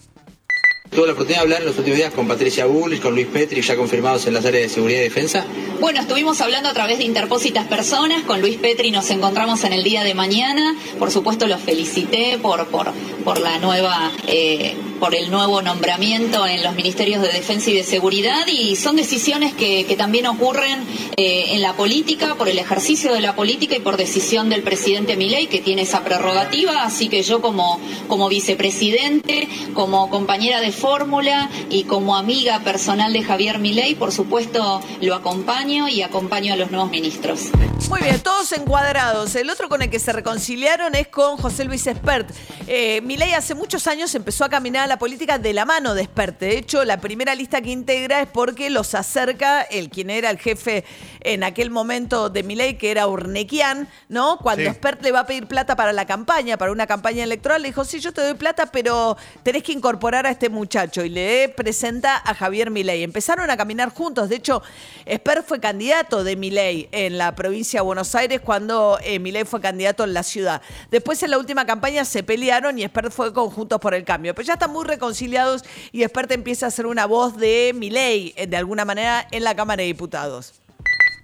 Tuve 0.91 1.07
la 1.07 1.13
oportunidad 1.13 1.41
de 1.41 1.43
hablar 1.43 1.61
en 1.61 1.67
los 1.67 1.77
últimos 1.79 1.99
días 1.99 2.15
con 2.15 2.27
Patricia 2.27 2.65
Bullrich, 2.65 3.03
con 3.03 3.15
Luis 3.15 3.27
Petri, 3.27 3.61
ya 3.61 3.77
confirmados 3.77 4.27
en 4.27 4.35
las 4.35 4.45
áreas 4.47 4.65
de 4.65 4.69
seguridad 4.71 5.01
y 5.01 5.03
defensa. 5.05 5.45
Bueno, 5.81 6.01
estuvimos 6.01 6.41
hablando 6.41 6.71
a 6.71 6.73
través 6.73 6.99
de 6.99 7.05
interpósitas 7.05 7.67
personas. 7.67 8.23
Con 8.23 8.41
Luis 8.41 8.57
Petri 8.57 8.91
nos 8.91 9.11
encontramos 9.11 9.63
en 9.65 9.75
el 9.75 9.85
día 9.85 10.03
de 10.03 10.15
mañana. 10.15 10.75
Por 10.99 11.11
supuesto, 11.11 11.47
los 11.47 11.61
felicité 11.61 12.39
por, 12.41 12.67
por, 12.69 12.91
por 13.23 13.39
la 13.39 13.59
nueva, 13.59 14.11
eh, 14.27 14.75
por 14.99 15.15
el 15.15 15.31
nuevo 15.31 15.63
nombramiento 15.63 16.47
en 16.47 16.63
los 16.63 16.75
ministerios 16.75 17.23
de 17.23 17.29
defensa 17.29 17.71
y 17.71 17.75
de 17.75 17.85
seguridad. 17.85 18.47
Y 18.47 18.77
son 18.77 18.97
decisiones 18.97 19.55
que, 19.55 19.85
que 19.87 19.97
también 19.97 20.27
ocurren 20.27 20.81
eh, 21.17 21.55
en 21.55 21.63
la 21.63 21.75
política, 21.75 22.35
por 22.35 22.49
el 22.49 22.59
ejercicio 22.59 23.13
de 23.13 23.21
la 23.21 23.35
política 23.35 23.77
y 23.77 23.81
por 23.81 23.97
decisión 23.97 24.49
del 24.49 24.63
presidente 24.63 25.17
Milei, 25.17 25.47
que 25.47 25.61
tiene 25.61 25.83
esa 25.83 26.05
prerrogativa. 26.05 26.83
Así 26.83 27.09
que 27.09 27.23
yo, 27.23 27.41
como, 27.41 27.81
como 28.09 28.29
vicepresidente, 28.29 29.49
como 29.75 30.11
compañera 30.11 30.61
de 30.61 30.73
fórmula 30.73 31.51
y 31.71 31.85
como 31.85 32.17
amiga 32.17 32.61
personal 32.61 33.13
de 33.13 33.23
Javier 33.23 33.59
Milei, 33.59 33.95
por 33.95 34.13
supuesto, 34.13 34.81
lo 35.01 35.15
acompaño 35.15 35.89
y 35.89 36.03
acompaño 36.03 36.53
a 36.53 36.57
los 36.57 36.71
nuevos 36.71 36.91
ministros. 36.91 37.51
Muy 37.87 38.01
bien, 38.03 38.21
todos 38.21 38.53
encuadrados. 38.53 39.35
El 39.35 39.49
otro 39.49 39.69
con 39.69 39.81
el 39.81 39.89
que 39.89 39.99
se 39.99 40.13
reconciliaron 40.13 40.95
es 40.95 41.09
con 41.09 41.39
José 41.39 41.65
Luis 41.65 41.87
Espert. 41.87 42.29
Eh, 42.67 43.01
Milei 43.01 43.33
hace 43.33 43.55
muchos 43.55 43.87
años 43.87 44.15
empezó 44.15 44.45
a 44.45 44.51
caminar 44.51 44.85
a 44.85 44.87
la 44.87 44.99
política 44.99 45.39
de 45.39 45.55
la 45.55 45.65
mano 45.65 45.95
de 45.95 46.03
Espert. 46.03 46.39
De 46.41 46.59
hecho, 46.59 46.85
la 46.85 47.01
primera 47.01 47.35
lista 47.35 47.63
que 47.63 47.71
integra 47.71 48.21
es 48.21 48.29
porque 48.29 48.69
los 48.69 48.95
acerca 48.95 49.63
el 49.63 49.89
quien 49.89 50.11
era 50.11 50.29
el 50.29 50.39
jefe 50.39 50.85
en 51.21 51.43
aquel 51.45 51.71
momento 51.71 52.29
de 52.29 52.43
Milei, 52.43 52.77
que 52.77 52.91
era 52.91 53.07
Urnequian, 53.07 53.89
¿no? 54.09 54.39
Cuando 54.39 54.65
Sí. 54.65 54.69
Espert 54.69 55.03
le 55.03 55.13
va 55.13 55.21
a 55.21 55.27
pedir 55.27 55.47
plata 55.47 55.75
para 55.77 55.93
la 55.93 56.05
campaña, 56.05 56.59
para 56.59 56.73
una 56.73 56.87
campaña 56.87 57.25
electoral, 57.25 57.63
le 57.63 57.69
dijo, 57.69 57.85
sí, 57.85 58.01
yo 58.01 58.13
te 58.13 58.21
doy 58.23 58.35
plata, 58.35 58.67
pero 58.67 59.17
tenés 59.43 59.63
que 59.63 59.73
incorporar 59.73 60.27
a 60.27 60.31
este 60.31 60.51
muchacho. 60.51 61.05
Y 61.05 61.11
le 61.11 61.49
presenta 61.49 62.17
a 62.17 62.35
Javier 62.35 62.71
Milei. 62.71 63.03
Empezaron 63.03 63.49
a 63.51 63.57
caminar 63.57 63.95
juntos. 63.95 64.29
De 64.29 64.37
hecho, 64.37 64.63
Espert 65.07 65.47
fue 65.47 65.59
candidato 65.61 66.23
de 66.23 66.37
Milei 66.37 66.89
en 66.93 67.17
la 67.17 67.35
provincia 67.35 67.68
de 67.77 67.83
Buenos 67.83 68.15
Aires 68.15 68.41
cuando 68.41 68.99
eh, 69.03 69.19
Milei 69.19 69.45
fue 69.45 69.61
candidato 69.61 70.05
en 70.05 70.15
la 70.15 70.23
ciudad. 70.23 70.63
Después 70.91 71.23
en 71.23 71.31
la 71.31 71.39
última 71.39 71.67
campaña 71.67 72.05
se 72.05 72.23
pelearon 72.23 72.79
y 72.79 72.85
Espert 72.85 73.13
fue 73.13 73.33
con 73.35 73.51
Juntos 73.51 73.79
por 73.81 73.95
el 73.95 74.05
Cambio. 74.05 74.35
Pero 74.35 74.47
ya 74.47 74.55
están 74.55 74.73
muy 74.73 74.85
reconciliados 74.85 75.65
y 75.93 76.03
Espert 76.03 76.31
empieza 76.33 76.67
a 76.67 76.71
ser 76.71 76.87
una 76.87 77.07
voz 77.07 77.37
de 77.37 77.73
Milei, 77.75 78.33
eh, 78.37 78.47
de 78.47 78.57
alguna 78.57 78.85
manera, 78.85 79.27
en 79.31 79.45
la 79.45 79.55
Cámara 79.55 79.83
de 79.83 79.89
Diputados. 79.89 80.55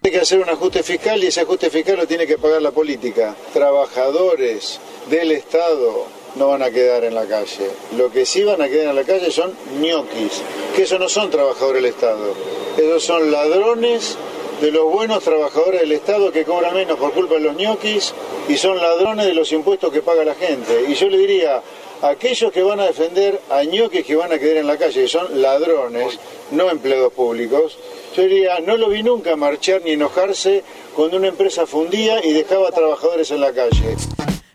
Hay 0.02 0.10
que 0.10 0.20
hacer 0.20 0.38
un 0.38 0.50
ajuste 0.50 0.82
fiscal 0.82 1.24
y 1.24 1.28
ese 1.28 1.40
ajuste 1.40 1.70
fiscal 1.70 1.96
lo 1.96 2.06
tiene 2.06 2.26
que 2.26 2.36
pagar 2.36 2.60
la 2.60 2.72
política. 2.72 3.34
Trabajadores 3.54 4.78
del 5.08 5.32
Estado 5.32 6.06
no 6.36 6.48
van 6.48 6.62
a 6.62 6.70
quedar 6.70 7.04
en 7.04 7.14
la 7.14 7.24
calle. 7.24 7.70
Lo 7.96 8.10
que 8.10 8.26
sí 8.26 8.42
van 8.44 8.60
a 8.60 8.68
quedar 8.68 8.88
en 8.88 8.96
la 8.96 9.04
calle 9.04 9.30
son 9.30 9.54
ñoquis, 9.80 10.42
que 10.76 10.82
esos 10.82 11.00
no 11.00 11.08
son 11.08 11.30
trabajadores 11.30 11.82
del 11.82 11.92
Estado. 11.92 12.34
Esos 12.76 13.04
son 13.04 13.30
ladrones 13.30 14.18
de 14.60 14.70
los 14.70 14.84
buenos 14.90 15.22
trabajadores 15.22 15.80
del 15.80 15.92
Estado 15.92 16.32
que 16.32 16.44
cobran 16.44 16.74
menos 16.74 16.98
por 16.98 17.12
culpa 17.12 17.34
de 17.34 17.40
los 17.40 17.56
ñoquis 17.56 18.14
y 18.48 18.56
son 18.56 18.78
ladrones 18.78 19.26
de 19.26 19.34
los 19.34 19.52
impuestos 19.52 19.92
que 19.92 20.02
paga 20.02 20.24
la 20.24 20.34
gente. 20.34 20.84
Y 20.88 20.94
yo 20.94 21.08
le 21.08 21.18
diría, 21.18 21.62
aquellos 22.02 22.52
que 22.52 22.62
van 22.62 22.80
a 22.80 22.86
defender 22.86 23.40
a 23.50 23.64
ñoquis 23.64 24.04
que 24.04 24.16
van 24.16 24.32
a 24.32 24.38
quedar 24.38 24.58
en 24.58 24.66
la 24.66 24.76
calle, 24.76 25.02
que 25.02 25.08
son 25.08 25.40
ladrones, 25.40 26.18
no 26.50 26.70
empleados 26.70 27.12
públicos, 27.12 27.78
yo 28.16 28.22
diría, 28.22 28.60
no 28.60 28.76
lo 28.76 28.88
vi 28.88 29.02
nunca 29.02 29.36
marchar 29.36 29.82
ni 29.82 29.92
enojarse 29.92 30.62
cuando 30.94 31.16
una 31.16 31.28
empresa 31.28 31.66
fundía 31.66 32.24
y 32.24 32.32
dejaba 32.32 32.70
trabajadores 32.70 33.30
en 33.30 33.40
la 33.40 33.52
calle. 33.52 33.96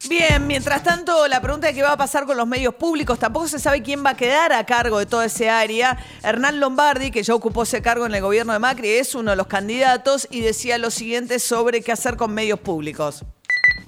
Bien, 0.10 0.48
mientras 0.48 0.82
tanto, 0.82 1.28
la 1.28 1.40
pregunta 1.40 1.68
de 1.68 1.76
qué 1.76 1.84
va 1.84 1.92
a 1.92 1.98
pasar 1.98 2.26
con 2.26 2.36
los 2.36 2.48
medios 2.48 2.74
públicos, 2.74 3.20
tampoco 3.20 3.48
se 3.48 3.60
sabe 3.60 3.84
quién 3.84 4.04
va 4.04 4.10
a 4.12 4.18
quedar 4.18 4.52
a 4.52 4.66
cargo 4.66 4.98
de 4.98 5.06
toda 5.06 5.26
ese 5.26 5.52
área. 5.52 6.04
Hernán 6.24 6.60
Lombardi, 6.60 7.12
que 7.12 7.22
ya 7.22 7.36
ocupó 7.36 7.62
ese 7.62 7.84
cargo 7.84 8.08
en 8.08 8.16
el 8.16 8.22
gobierno 8.24 8.52
de 8.52 8.58
Macri, 8.58 8.90
es 8.90 9.14
uno 9.14 9.30
de 9.30 9.38
los 9.38 9.46
candidatos 9.46 10.28
y 10.32 10.40
decía 10.40 10.80
lo 10.80 10.90
siguiente 10.90 11.38
sobre 11.38 11.84
qué 11.84 11.92
hacer 11.92 12.18
con 12.18 12.34
medios 12.34 12.60
públicos. 12.60 13.24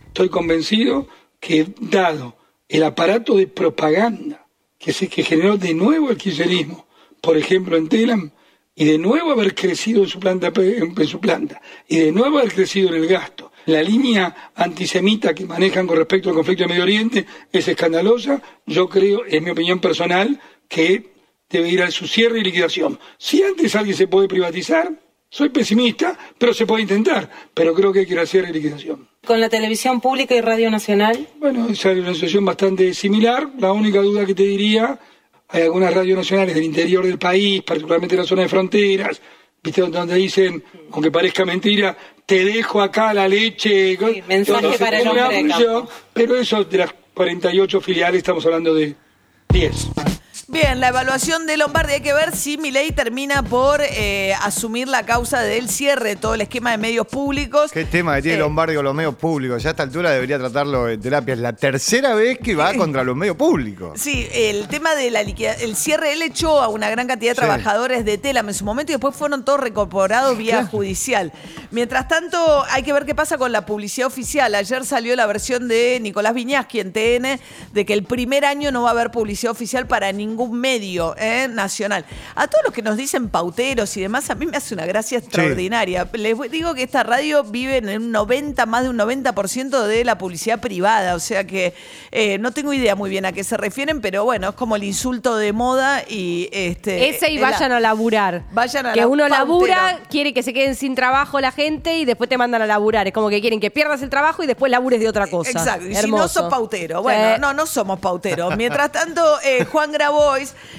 Estoy 0.09 0.29
convencido 0.29 1.07
que 1.39 1.73
dado 1.79 2.35
el 2.69 2.83
aparato 2.83 3.35
de 3.35 3.47
propaganda 3.47 4.45
que, 4.77 4.93
se, 4.93 5.07
que 5.07 5.23
generó 5.23 5.57
de 5.57 5.73
nuevo 5.73 6.11
el 6.11 6.17
kirchnerismo, 6.17 6.85
por 7.19 7.35
ejemplo 7.35 7.77
en 7.77 7.89
Telam, 7.89 8.31
y 8.75 8.85
de 8.85 8.99
nuevo 8.99 9.31
haber 9.31 9.55
crecido 9.55 10.03
en 10.03 10.09
su 10.09 10.19
planta, 10.19 10.53
en 10.55 11.07
su 11.07 11.19
planta 11.19 11.59
y 11.87 11.97
de 11.97 12.11
nuevo 12.11 12.37
haber 12.37 12.53
crecido 12.53 12.89
en 12.89 13.01
el 13.01 13.07
gasto. 13.07 13.40
La 13.71 13.81
línea 13.81 14.51
antisemita 14.53 15.33
que 15.33 15.45
manejan 15.45 15.87
con 15.87 15.95
respecto 15.95 16.27
al 16.27 16.35
conflicto 16.35 16.65
de 16.65 16.67
Medio 16.67 16.83
Oriente 16.83 17.25
es 17.49 17.65
escandalosa. 17.69 18.41
Yo 18.65 18.89
creo, 18.89 19.23
es 19.23 19.41
mi 19.41 19.49
opinión 19.49 19.79
personal, 19.79 20.37
que 20.67 21.13
debe 21.49 21.69
ir 21.69 21.81
a 21.81 21.89
su 21.89 22.05
cierre 22.05 22.39
y 22.39 22.43
liquidación. 22.43 22.99
Si 23.17 23.41
antes 23.41 23.73
alguien 23.77 23.95
se 23.95 24.07
puede 24.07 24.27
privatizar, 24.27 24.91
soy 25.29 25.47
pesimista, 25.47 26.19
pero 26.37 26.53
se 26.53 26.65
puede 26.65 26.81
intentar. 26.81 27.29
Pero 27.53 27.73
creo 27.73 27.93
que 27.93 27.99
hay 27.99 28.05
que 28.05 28.11
ir 28.11 28.19
al 28.19 28.27
cierre 28.27 28.49
y 28.49 28.53
liquidación. 28.53 29.07
¿Con 29.25 29.39
la 29.39 29.47
televisión 29.47 30.01
pública 30.01 30.35
y 30.35 30.41
Radio 30.41 30.69
Nacional? 30.69 31.29
Bueno, 31.39 31.69
esa 31.69 31.93
es 31.93 31.99
una 31.99 32.13
situación 32.13 32.43
bastante 32.43 32.93
similar. 32.93 33.51
La 33.57 33.71
única 33.71 34.01
duda 34.01 34.25
que 34.25 34.35
te 34.35 34.43
diría 34.43 34.99
hay 35.47 35.61
algunas 35.61 35.93
radios 35.93 36.17
nacionales 36.17 36.55
del 36.55 36.65
interior 36.65 37.05
del 37.05 37.17
país, 37.17 37.61
particularmente 37.61 38.15
en 38.15 38.21
la 38.21 38.27
zona 38.27 38.41
de 38.41 38.49
fronteras, 38.49 39.21
¿viste? 39.63 39.81
Donde 39.81 40.15
dicen, 40.15 40.61
aunque 40.91 41.09
parezca 41.09 41.45
mentira, 41.45 41.97
te 42.31 42.45
dejo 42.45 42.81
acá 42.81 43.13
la 43.13 43.27
leche. 43.27 43.97
Sí, 43.97 44.23
mensaje 44.25 44.77
para 44.79 45.01
el 45.01 45.07
hombre 45.09 45.53
Pero 46.13 46.37
eso 46.37 46.63
de 46.63 46.77
las 46.77 46.95
48 47.13 47.81
filiales 47.81 48.19
estamos 48.19 48.45
hablando 48.45 48.73
de 48.73 48.95
10. 49.49 50.00
Bien, 50.51 50.81
la 50.81 50.89
evaluación 50.89 51.47
de 51.47 51.55
Lombardi 51.55 51.93
hay 51.93 52.01
que 52.01 52.13
ver 52.13 52.35
si 52.35 52.57
Milei 52.57 52.91
termina 52.91 53.41
por 53.41 53.79
eh, 53.81 54.33
asumir 54.41 54.89
la 54.89 55.05
causa 55.05 55.39
del 55.39 55.69
cierre 55.69 56.09
de 56.09 56.15
todo 56.17 56.33
el 56.33 56.41
esquema 56.41 56.71
de 56.71 56.77
medios 56.77 57.07
públicos. 57.07 57.71
Qué 57.71 57.85
tema 57.85 58.17
que 58.17 58.23
tiene 58.23 58.35
Eh, 58.37 58.41
Lombardi 58.41 58.75
con 58.75 58.83
los 58.83 58.93
medios 58.93 59.15
públicos. 59.15 59.63
Ya 59.63 59.69
a 59.69 59.71
esta 59.71 59.83
altura 59.83 60.11
debería 60.11 60.37
tratarlo 60.39 60.89
en 60.89 60.99
terapia. 60.99 61.35
Es 61.35 61.39
la 61.39 61.53
tercera 61.53 62.15
vez 62.15 62.37
que 62.39 62.53
va 62.55 62.73
contra 62.73 63.05
los 63.05 63.15
medios 63.15 63.37
públicos. 63.37 63.97
Sí, 63.97 64.27
el 64.33 64.67
tema 64.67 64.93
de 64.93 65.09
la 65.09 65.23
liquida- 65.23 65.53
el 65.53 65.77
cierre, 65.77 66.11
él 66.11 66.21
echó 66.21 66.59
a 66.61 66.67
una 66.67 66.89
gran 66.89 67.07
cantidad 67.07 67.31
de 67.31 67.35
Sí. 67.35 67.39
trabajadores 67.47 68.03
de 68.03 68.17
Telam 68.17 68.49
en 68.49 68.53
su 68.53 68.65
momento 68.65 68.91
y 68.91 68.95
después 68.95 69.15
fueron 69.15 69.45
todos 69.45 69.61
recorporados 69.61 70.37
vía 70.37 70.65
judicial. 70.65 71.31
Mientras 71.71 72.09
tanto, 72.09 72.65
hay 72.69 72.83
que 72.83 72.91
ver 72.91 73.05
qué 73.05 73.15
pasa 73.15 73.37
con 73.37 73.53
la 73.53 73.65
publicidad 73.65 74.07
oficial. 74.07 74.53
Ayer 74.55 74.85
salió 74.85 75.15
la 75.15 75.27
versión 75.27 75.69
de 75.69 75.97
Nicolás 76.01 76.33
Viñaski 76.33 76.81
en 76.81 76.91
TN 76.91 77.39
de 77.71 77.85
que 77.85 77.93
el 77.93 78.03
primer 78.03 78.43
año 78.43 78.69
no 78.73 78.81
va 78.81 78.89
a 78.89 78.91
haber 78.91 79.11
publicidad 79.11 79.51
oficial 79.53 79.87
para 79.87 80.11
ningún 80.11 80.40
medio 80.49 81.15
eh, 81.17 81.47
nacional. 81.49 82.05
A 82.35 82.47
todos 82.47 82.63
los 82.65 82.73
que 82.73 82.81
nos 82.81 82.97
dicen 82.97 83.29
pauteros 83.29 83.95
y 83.97 84.01
demás, 84.01 84.29
a 84.29 84.35
mí 84.35 84.45
me 84.45 84.57
hace 84.57 84.73
una 84.73 84.85
gracia 84.85 85.17
extraordinaria. 85.17 86.07
Les 86.13 86.37
digo 86.51 86.73
que 86.73 86.83
esta 86.83 87.03
radio 87.03 87.43
vive 87.43 87.77
en 87.77 87.89
un 87.89 88.11
90, 88.11 88.65
más 88.65 88.83
de 88.83 88.89
un 88.89 88.97
90% 88.97 89.83
de 89.85 90.03
la 90.05 90.17
publicidad 90.17 90.59
privada, 90.59 91.15
o 91.15 91.19
sea 91.19 91.45
que 91.45 91.73
eh, 92.11 92.37
no 92.37 92.51
tengo 92.51 92.73
idea 92.73 92.95
muy 92.95 93.09
bien 93.09 93.25
a 93.25 93.31
qué 93.31 93.43
se 93.43 93.57
refieren, 93.57 94.01
pero 94.01 94.23
bueno, 94.23 94.49
es 94.49 94.55
como 94.55 94.75
el 94.75 94.83
insulto 94.83 95.35
de 95.37 95.53
moda 95.53 96.03
y 96.07 96.49
este 96.51 97.09
Ese 97.09 97.31
y 97.31 97.37
la- 97.37 97.51
vayan 97.51 97.71
a 97.71 97.79
laburar. 97.79 98.43
Vayan 98.51 98.85
a 98.87 98.93
que 98.93 99.01
la- 99.01 99.07
uno 99.07 99.27
labura, 99.27 99.99
quiere 100.09 100.33
que 100.33 100.43
se 100.43 100.53
queden 100.53 100.75
sin 100.75 100.95
trabajo 100.95 101.39
la 101.39 101.51
gente 101.51 101.97
y 101.97 102.05
después 102.05 102.29
te 102.29 102.37
mandan 102.37 102.61
a 102.61 102.65
laburar. 102.65 103.07
Es 103.07 103.13
como 103.13 103.29
que 103.29 103.41
quieren 103.41 103.59
que 103.59 103.71
pierdas 103.71 104.01
el 104.01 104.09
trabajo 104.09 104.43
y 104.43 104.47
después 104.47 104.71
labures 104.71 104.99
de 104.99 105.07
otra 105.09 105.27
cosa. 105.27 105.51
Exacto, 105.51 105.87
y 105.87 105.95
si 105.95 106.09
no 106.11 106.27
sos 106.27 106.49
pautero. 106.49 107.01
Bueno, 107.01 107.35
Sí. 107.35 107.41
no, 107.41 107.53
no 107.53 107.65
somos 107.65 107.99
pauteros. 107.99 108.55
Mientras 108.57 108.91
tanto, 108.91 109.21
eh, 109.43 109.65
Juan 109.65 109.91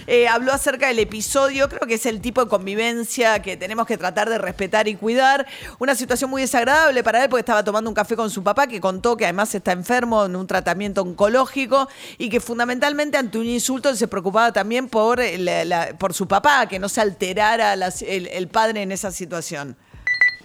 Eh, 0.06 0.28
habló 0.28 0.52
acerca 0.52 0.88
del 0.88 0.98
episodio, 0.98 1.68
creo 1.68 1.80
que 1.86 1.94
es 1.94 2.06
el 2.06 2.20
tipo 2.20 2.42
de 2.44 2.48
convivencia 2.50 3.40
que 3.42 3.56
tenemos 3.56 3.86
que 3.86 3.96
tratar 3.98 4.28
de 4.28 4.38
respetar 4.38 4.88
y 4.88 4.94
cuidar. 4.94 5.46
Una 5.78 5.94
situación 5.94 6.30
muy 6.30 6.42
desagradable 6.42 7.02
para 7.02 7.22
él 7.22 7.28
porque 7.28 7.40
estaba 7.40 7.64
tomando 7.64 7.90
un 7.90 7.94
café 7.94 8.16
con 8.16 8.30
su 8.30 8.42
papá 8.42 8.66
que 8.66 8.80
contó 8.80 9.16
que 9.16 9.24
además 9.24 9.54
está 9.54 9.72
enfermo 9.72 10.24
en 10.26 10.36
un 10.36 10.46
tratamiento 10.46 11.02
oncológico 11.02 11.88
y 12.18 12.28
que 12.28 12.40
fundamentalmente 12.40 13.16
ante 13.18 13.38
un 13.38 13.46
insulto 13.46 13.94
se 13.94 14.08
preocupaba 14.08 14.52
también 14.52 14.88
por, 14.88 15.20
eh, 15.20 15.38
la- 15.38 15.64
la- 15.64 15.98
por 15.98 16.14
su 16.14 16.26
papá, 16.28 16.66
que 16.66 16.78
no 16.78 16.88
se 16.88 17.00
alterara 17.00 17.74
las- 17.76 18.02
el, 18.02 18.26
el 18.28 18.48
padre 18.48 18.82
en 18.82 18.92
esa 18.92 19.10
situación. 19.10 19.76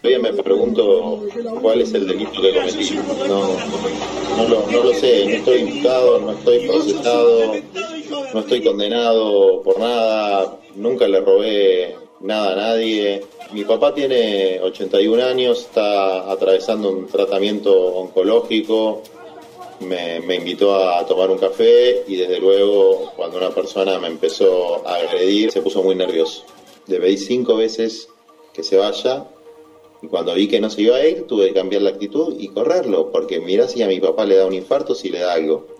Todavía 0.02 0.32
me 0.32 0.44
pregunto 0.44 1.24
cuál 1.62 1.82
es 1.82 1.92
el 1.94 2.08
delito 2.08 2.40
que 2.40 2.54
cometí. 2.54 2.94
No, 3.28 3.58
no, 4.38 4.48
lo, 4.48 4.68
no 4.72 4.84
lo 4.84 4.94
sé, 4.94 5.26
no 5.26 5.32
estoy 5.34 5.60
imputado, 5.62 6.20
no 6.22 6.32
estoy 6.34 6.68
procesado, 6.68 7.54
no 8.34 8.40
estoy 8.42 8.62
condenado 8.64 9.62
por 9.64 9.80
nada, 9.80 10.60
nunca 10.76 11.08
le 11.08 11.22
robé 11.22 11.96
nada 12.20 12.54
a 12.54 12.56
nadie. 12.56 13.24
Mi 13.52 13.64
papá 13.64 13.94
tiene 13.94 14.60
81 14.62 15.24
años, 15.24 15.62
está 15.62 16.30
atravesando 16.30 16.90
un 16.90 17.08
tratamiento 17.08 17.74
oncológico, 17.74 19.02
me, 19.80 20.36
invitó 20.36 20.76
a 20.76 21.06
tomar 21.06 21.30
un 21.30 21.38
café 21.38 22.04
y 22.08 22.16
desde 22.16 22.40
luego 22.40 23.12
cuando 23.16 23.38
una 23.38 23.52
persona 23.52 24.00
me 24.00 24.08
empezó 24.08 24.88
a 24.88 24.96
agredir 24.96 25.52
se 25.52 25.62
puso 25.62 25.84
muy 25.84 25.96
nervioso. 25.96 26.44
Le 26.88 27.00
pedí 27.00 27.18
cinco 27.18 27.56
veces 27.58 28.10
que 28.54 28.64
se 28.64 28.78
vaya 28.78 29.26
y 30.02 30.08
cuando 30.08 30.34
vi 30.34 30.48
que 30.48 30.60
no 30.60 30.70
se 30.70 30.82
iba 30.82 30.98
a 30.98 31.08
ir, 31.08 31.24
tuve 31.28 31.48
que 31.48 31.54
cambiar 31.54 31.82
la 31.82 31.90
actitud 31.90 32.36
y 32.38 32.50
correrlo, 32.50 33.12
porque 33.12 33.40
mirá 33.40 33.68
si 33.68 33.82
a 33.82 33.88
mi 33.88 34.00
papá 34.00 34.26
le 34.26 34.36
da 34.36 34.46
un 34.46 34.54
infarto, 34.54 34.94
si 34.94 35.10
le 35.10 35.20
da 35.20 35.34
algo. 35.34 35.77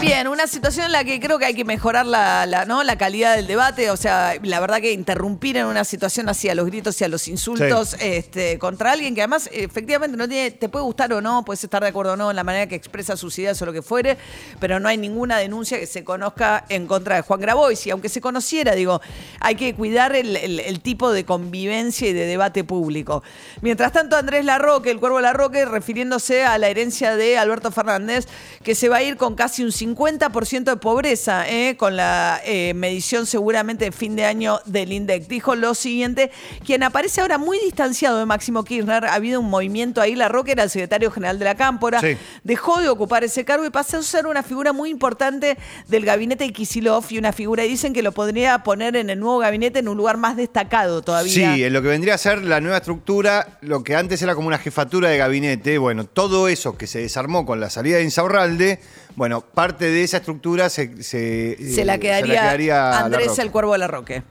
Bien, 0.00 0.28
una 0.28 0.46
situación 0.46 0.86
en 0.86 0.92
la 0.92 1.02
que 1.02 1.18
creo 1.18 1.40
que 1.40 1.44
hay 1.46 1.54
que 1.54 1.64
mejorar 1.64 2.06
la, 2.06 2.46
la, 2.46 2.64
¿no? 2.64 2.84
la 2.84 2.96
calidad 2.96 3.34
del 3.34 3.48
debate. 3.48 3.90
O 3.90 3.96
sea, 3.96 4.34
la 4.42 4.60
verdad 4.60 4.80
que 4.80 4.92
interrumpir 4.92 5.56
en 5.56 5.66
una 5.66 5.82
situación 5.84 6.28
así 6.28 6.48
a 6.48 6.54
los 6.54 6.66
gritos 6.66 7.00
y 7.00 7.04
a 7.04 7.08
los 7.08 7.26
insultos 7.26 7.96
este, 7.98 8.58
contra 8.60 8.92
alguien 8.92 9.16
que 9.16 9.22
además 9.22 9.50
efectivamente 9.52 10.16
no 10.16 10.28
tiene, 10.28 10.52
te 10.52 10.68
puede 10.68 10.84
gustar 10.84 11.12
o 11.12 11.20
no, 11.20 11.44
puedes 11.44 11.64
estar 11.64 11.82
de 11.82 11.88
acuerdo 11.88 12.12
o 12.12 12.16
no 12.16 12.30
en 12.30 12.36
la 12.36 12.44
manera 12.44 12.68
que 12.68 12.76
expresa 12.76 13.16
sus 13.16 13.36
ideas 13.40 13.60
o 13.60 13.66
lo 13.66 13.72
que 13.72 13.82
fuere, 13.82 14.16
pero 14.60 14.78
no 14.78 14.88
hay 14.88 14.96
ninguna 14.98 15.38
denuncia 15.38 15.80
que 15.80 15.86
se 15.86 16.04
conozca 16.04 16.64
en 16.68 16.86
contra 16.86 17.16
de 17.16 17.22
Juan 17.22 17.40
Grabois. 17.40 17.84
Y 17.86 17.90
aunque 17.90 18.08
se 18.08 18.20
conociera, 18.20 18.76
digo, 18.76 19.00
hay 19.40 19.56
que 19.56 19.74
cuidar 19.74 20.14
el, 20.14 20.36
el- 20.36 20.60
el 20.60 20.80
tipo 20.80 21.10
de 21.10 21.24
convivencia 21.24 22.08
y 22.08 22.12
de 22.12 22.24
debate 22.26 22.62
público. 22.62 23.24
Mientras 23.62 23.92
tanto, 23.92 24.16
Andrés 24.16 24.44
Larroque, 24.44 24.90
el 24.92 25.00
cuervo 25.00 25.20
Larroque, 25.20 25.64
refiriéndose 25.64 26.44
a 26.44 26.56
la 26.58 26.68
herencia 26.68 27.16
de 27.16 27.36
Alberto 27.36 27.72
Fernández, 27.72 28.26
que 28.62 28.76
se 28.76 28.88
va 28.88 28.98
a 28.98 29.02
ir 29.02 29.16
con 29.16 29.34
casi 29.34 29.64
un 29.64 29.70
50% 29.72 29.87
de 29.94 30.76
pobreza, 30.76 31.48
¿eh? 31.48 31.76
con 31.76 31.96
la 31.96 32.40
eh, 32.44 32.72
medición 32.74 33.26
seguramente 33.26 33.86
de 33.86 33.92
fin 33.92 34.16
de 34.16 34.24
año 34.24 34.60
del 34.64 34.92
INDEC. 34.92 35.26
Dijo 35.28 35.54
lo 35.54 35.74
siguiente, 35.74 36.30
quien 36.64 36.82
aparece 36.82 37.20
ahora 37.20 37.38
muy 37.38 37.58
distanciado 37.58 38.18
de 38.18 38.26
Máximo 38.26 38.64
Kirchner, 38.64 39.04
ha 39.04 39.14
habido 39.14 39.40
un 39.40 39.50
movimiento 39.50 40.00
ahí, 40.00 40.14
Larroque 40.14 40.52
era 40.52 40.64
el 40.64 40.70
secretario 40.70 41.10
general 41.10 41.38
de 41.38 41.44
la 41.44 41.54
Cámpora, 41.54 42.00
Sí. 42.00 42.16
dejó 42.44 42.80
de 42.80 42.88
ocupar 42.88 43.24
ese 43.24 43.44
cargo 43.44 43.64
y 43.64 43.70
pasó 43.70 43.98
a 43.98 44.02
ser 44.02 44.26
una 44.26 44.42
figura 44.42 44.72
muy 44.72 44.90
importante 44.90 45.56
del 45.88 46.04
gabinete 46.04 46.44
de 46.44 46.52
Kisilov 46.52 47.04
y 47.10 47.18
una 47.18 47.32
figura, 47.32 47.62
dicen 47.64 47.92
que 47.92 48.02
lo 48.02 48.12
podría 48.12 48.58
poner 48.62 48.96
en 48.96 49.10
el 49.10 49.18
nuevo 49.18 49.38
gabinete 49.38 49.78
en 49.80 49.88
un 49.88 49.96
lugar 49.96 50.16
más 50.16 50.36
destacado 50.36 51.02
todavía. 51.02 51.32
Sí, 51.54 51.64
en 51.64 51.72
lo 51.72 51.82
que 51.82 51.88
vendría 51.88 52.14
a 52.14 52.18
ser 52.18 52.42
la 52.44 52.60
nueva 52.60 52.78
estructura, 52.78 53.58
lo 53.60 53.82
que 53.84 53.96
antes 53.96 54.20
era 54.22 54.34
como 54.34 54.48
una 54.48 54.58
jefatura 54.58 55.08
de 55.08 55.18
gabinete, 55.18 55.78
bueno, 55.78 56.04
todo 56.04 56.48
eso 56.48 56.76
que 56.76 56.86
se 56.86 57.00
desarmó 57.00 57.44
con 57.46 57.60
la 57.60 57.70
salida 57.70 57.96
de 57.98 58.04
Insaurralde, 58.04 58.80
bueno, 59.18 59.40
parte 59.40 59.86
de 59.86 60.04
esa 60.04 60.18
estructura 60.18 60.68
se, 60.68 61.02
se, 61.02 61.56
Se 61.56 61.84
la 61.84 61.96
eh, 61.96 62.00
quedaría, 62.00 63.00
Andrés 63.00 63.36
el 63.40 63.50
Cuervo 63.50 63.72
de 63.72 63.78
Larroque. 63.78 64.22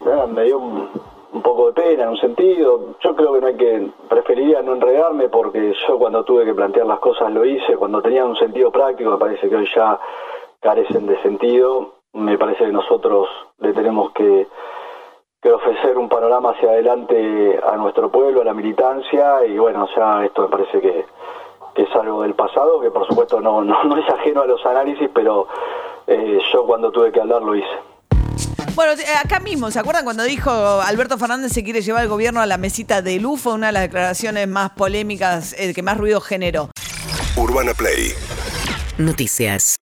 Bueno, 0.00 0.26
me 0.26 0.44
dio 0.44 0.58
un, 0.58 0.90
un 1.32 1.42
poco 1.42 1.68
de 1.68 1.72
pena 1.72 2.02
en 2.02 2.10
un 2.10 2.18
sentido. 2.18 2.98
Yo 3.02 3.16
creo 3.16 3.32
que 3.32 3.40
no 3.40 3.46
hay 3.46 3.56
que, 3.56 3.90
preferiría 4.10 4.60
no 4.60 4.74
enredarme 4.74 5.30
porque 5.30 5.72
yo 5.88 5.98
cuando 5.98 6.24
tuve 6.24 6.44
que 6.44 6.52
plantear 6.52 6.84
las 6.86 6.98
cosas 6.98 7.32
lo 7.32 7.42
hice, 7.46 7.74
cuando 7.78 8.02
tenían 8.02 8.28
un 8.28 8.36
sentido 8.36 8.70
práctico, 8.70 9.12
me 9.12 9.16
parece 9.16 9.48
que 9.48 9.56
hoy 9.56 9.68
ya 9.74 9.98
carecen 10.60 11.06
de 11.06 11.20
sentido. 11.22 11.94
Me 12.12 12.36
parece 12.36 12.66
que 12.66 12.72
nosotros 12.72 13.26
le 13.60 13.72
tenemos 13.72 14.12
que, 14.12 14.46
que 15.40 15.50
ofrecer 15.50 15.96
un 15.96 16.10
panorama 16.10 16.50
hacia 16.50 16.68
adelante 16.68 17.58
a 17.66 17.78
nuestro 17.78 18.12
pueblo, 18.12 18.42
a 18.42 18.44
la 18.44 18.52
militancia, 18.52 19.46
y 19.46 19.56
bueno, 19.56 19.88
ya 19.96 20.22
esto 20.26 20.42
me 20.42 20.48
parece 20.48 20.82
que, 20.82 21.06
que 21.74 21.82
es 21.82 21.94
algo 21.94 22.22
del 22.22 22.34
pasado 22.34 22.80
que 22.80 22.90
por 22.90 23.06
supuesto 23.06 23.40
no, 23.40 23.62
no, 23.64 23.84
no 23.84 23.96
es 23.96 24.08
ajeno 24.08 24.42
a 24.42 24.46
los 24.46 24.64
análisis, 24.64 25.08
pero 25.14 25.46
eh, 26.06 26.38
yo 26.52 26.66
cuando 26.66 26.90
tuve 26.90 27.12
que 27.12 27.20
hablar 27.20 27.42
lo 27.42 27.54
hice. 27.54 27.66
Bueno, 28.74 28.92
eh, 28.92 29.04
acá 29.22 29.38
mismo, 29.38 29.70
¿se 29.70 29.78
acuerdan 29.78 30.04
cuando 30.04 30.22
dijo 30.22 30.50
Alberto 30.50 31.18
Fernández 31.18 31.52
se 31.52 31.62
quiere 31.62 31.82
llevar 31.82 32.04
el 32.04 32.08
gobierno 32.08 32.40
a 32.40 32.46
la 32.46 32.56
mesita 32.56 33.02
de 33.02 33.20
Fue 33.36 33.52
Una 33.54 33.66
de 33.66 33.72
las 33.72 33.82
declaraciones 33.82 34.48
más 34.48 34.70
polémicas, 34.70 35.54
eh, 35.58 35.74
que 35.74 35.82
más 35.82 35.98
ruido 35.98 36.20
generó. 36.20 36.70
Urbana 37.36 37.74
Play 37.74 38.12
Noticias. 38.98 39.76